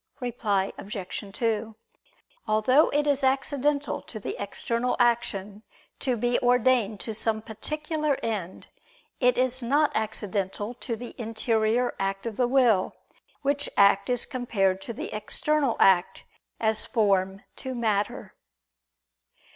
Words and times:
Reply 0.19 0.73
Obj. 0.79 1.23
2: 1.31 1.75
Although 2.47 2.89
it 2.89 3.05
is 3.05 3.23
accidental 3.23 4.01
to 4.01 4.19
the 4.19 4.35
external 4.41 4.95
action 4.99 5.61
to 5.99 6.17
be 6.17 6.39
ordained 6.41 6.99
to 7.01 7.13
some 7.13 7.43
particular 7.43 8.17
end, 8.23 8.65
it 9.19 9.37
is 9.37 9.61
not 9.61 9.91
accidental 9.93 10.73
to 10.73 10.95
the 10.95 11.13
interior 11.21 11.93
act 11.99 12.25
of 12.25 12.35
the 12.35 12.47
will, 12.47 12.95
which 13.43 13.69
act 13.77 14.09
is 14.09 14.25
compared 14.25 14.81
to 14.81 14.91
the 14.93 15.13
external 15.13 15.75
act, 15.79 16.23
as 16.59 16.87
form 16.87 17.43
to 17.57 17.75
matter. 17.75 18.33